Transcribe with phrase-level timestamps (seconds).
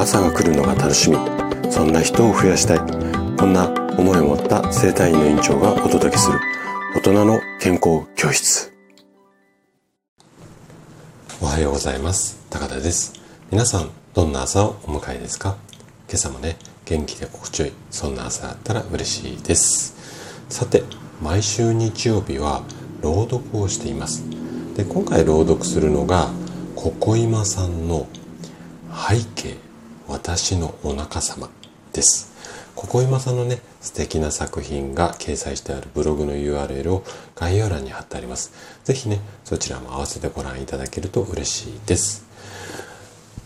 [0.00, 1.18] 朝が来るのが楽しみ。
[1.70, 2.78] そんな人を増やしたい。
[3.36, 3.68] こんな
[3.98, 6.40] 思いを持った生体院の院長がお届けする。
[6.96, 8.72] 大人の健康教室。
[11.42, 12.38] おはようございます。
[12.48, 13.12] 高田です。
[13.50, 15.58] 皆さんどんな朝をお迎えですか？
[16.08, 16.56] 今朝もね
[16.86, 17.72] 元気で心地よい。
[17.90, 19.94] そんな朝だったら嬉しいです。
[20.48, 20.82] さて
[21.20, 22.62] 毎週日曜日は
[23.02, 24.24] 朗読をしています。
[24.74, 26.30] で今回朗読するのが
[26.74, 28.08] ここ今さんの
[28.90, 29.56] 背景。
[30.10, 31.48] 私のお腹様
[31.92, 32.32] です。
[32.74, 37.04] ここ今さんのね素敵な作品が掲載してあるブログの URL を
[37.36, 38.52] 概要欄に貼ってあります。
[38.82, 42.26] 是非ねそちらも合わせてご覧いただけると嬉しいです。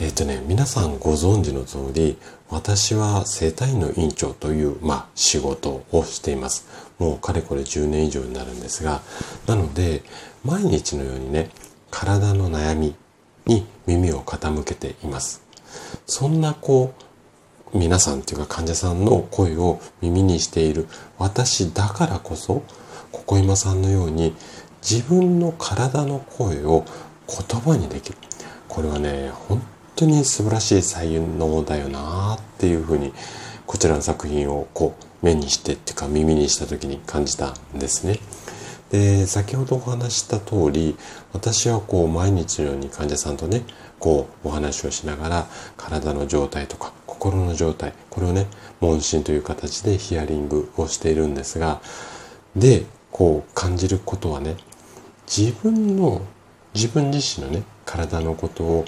[0.00, 2.18] えっ、ー、とね皆さんご存知の通り
[2.50, 6.66] 私は生体院の院長という、まあ、仕事をしています。
[6.98, 9.02] もうかれこれ10年以上になるんですが
[9.46, 10.02] なので
[10.44, 11.50] 毎日のようにね
[11.92, 12.96] 体の悩み
[13.46, 15.47] に耳を傾けています。
[16.06, 16.94] そんなこ
[17.72, 22.62] う皆さんというか患者さんの声を耳にしている私だからこそ
[23.12, 24.34] ここ今さんのように
[24.82, 26.84] 自分の体の声を
[27.26, 28.18] 言葉にできる
[28.68, 29.62] これはね本
[29.96, 33.12] 当に素晴らしい才能だよなっていうふうに
[33.66, 38.18] こちらの作品をこう目にしてっていうか耳にした時に感じたんですね。
[38.90, 40.96] で先ほどお話した通り
[41.34, 43.62] 私はこう毎日のように患者さんとね
[43.98, 45.46] こうお話をしながら
[45.76, 48.46] 体の状態とか心の状態これをね
[48.80, 51.80] 問診という形でヒアリングをしているんですが
[52.56, 54.56] でこう感じることはね
[55.26, 56.22] 自分の
[56.74, 58.84] 自分自身のね体のことを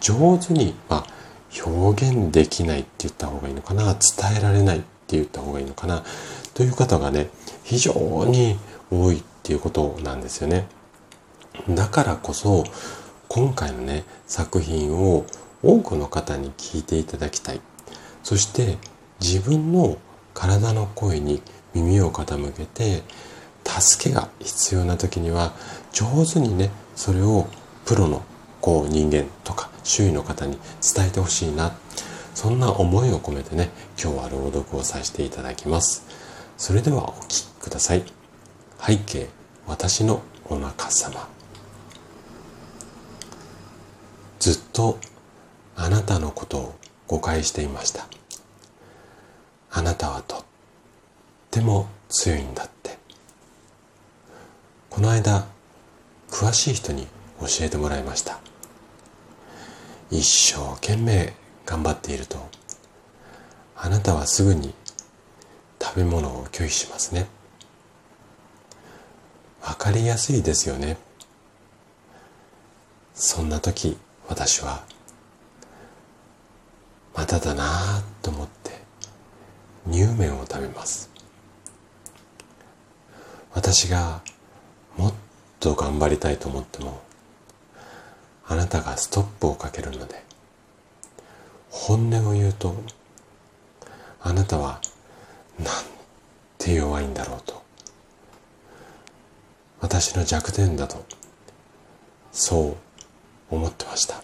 [0.00, 1.06] 上手に、まあ、
[1.64, 6.02] 表現できないって言った方がいいのかな伝えられないって言った方がいいのかな
[6.54, 7.28] という方がね
[7.64, 7.92] 非常
[8.26, 8.58] に
[8.90, 10.66] 多いっていうことなんですよね。
[11.68, 12.64] だからこそ
[13.34, 15.24] 今回のね作品を
[15.62, 17.62] 多くの方に聞いていただきたい。
[18.22, 18.76] そして
[19.22, 19.96] 自分の
[20.34, 21.40] 体の声に
[21.72, 23.02] 耳を傾けて
[23.64, 25.54] 助けが必要な時には
[25.92, 27.48] 上手にねそれを
[27.86, 28.22] プロの
[28.60, 30.58] こう人間とか周囲の方に
[30.94, 31.72] 伝えてほしいな。
[32.34, 36.04] そんな思いを込めてね今日は朗読をさせていただきます。
[36.58, 38.04] それではお聴きください。
[38.78, 39.28] 背景
[39.66, 41.32] 私のお腹様
[44.42, 44.98] ずっと
[45.76, 46.74] あなたのことを
[47.06, 48.06] 誤解していました。
[49.70, 50.44] あなたはとっ
[51.50, 52.98] ても強いんだって。
[54.90, 55.46] この間
[56.30, 57.06] 詳しい人に
[57.40, 58.38] 教えてもらいました。
[60.10, 60.22] 一
[60.54, 61.32] 生懸命
[61.64, 62.38] 頑張っていると
[63.76, 64.74] あなたはすぐに
[65.80, 67.26] 食べ物を拒否しますね。
[69.62, 70.98] わかりやすいですよね。
[73.14, 73.96] そんな時
[74.28, 74.84] 私は
[77.14, 78.70] まただなぁと思って
[79.90, 81.12] 乳麺を食べます。
[83.54, 84.22] 私が
[84.96, 85.14] もっ
[85.60, 87.02] と頑張りたいと思っても
[88.46, 90.22] あなたがストップをかけるので
[91.70, 92.74] 本音を言うと
[94.20, 94.80] あなたは
[95.58, 95.68] なん
[96.58, 97.62] て弱いんだろうと
[99.80, 101.04] 私の弱点だと
[102.30, 102.76] そう
[103.52, 104.20] 思ってました。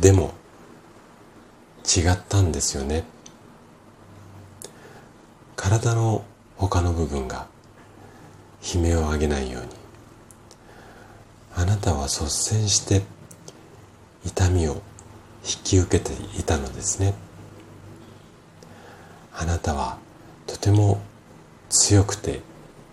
[0.00, 0.32] でも
[1.84, 3.04] 違ったんですよね。
[5.54, 6.24] 体の
[6.56, 7.46] 他の部分が
[8.74, 9.68] 悲鳴を上げないように。
[11.54, 13.02] あなたは率先して
[14.24, 14.82] 痛みを
[15.44, 17.14] 引き受けていたのですね。
[19.34, 19.98] あなたは
[20.46, 21.00] とても
[21.68, 22.40] 強くて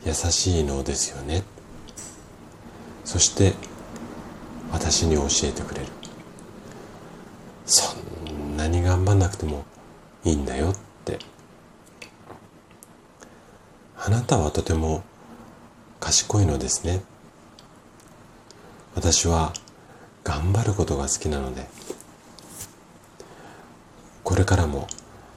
[0.06, 1.44] 優しいのですよね。
[3.05, 3.53] そして
[4.71, 5.87] 私に教えてくれる。
[7.65, 7.95] そ
[8.31, 9.65] んなに頑張んなくても
[10.23, 10.75] いいんだよっ
[11.05, 11.19] て。
[13.97, 15.03] あなたはとても
[15.99, 17.01] 賢いのですね。
[18.95, 19.53] 私は
[20.23, 21.67] 頑張ることが好きなので。
[24.23, 24.88] これからも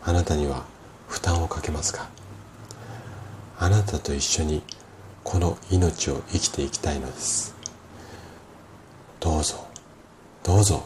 [0.03, 0.65] あなたには
[1.09, 2.09] 負担をかけますが。
[3.59, 4.63] あなたと一緒に
[5.25, 7.56] この命を生きていきたいのです。
[9.21, 9.67] どうぞ。
[10.43, 10.83] どうぞ。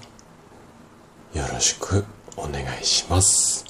[1.35, 2.05] よろしく
[2.37, 3.70] お願いします。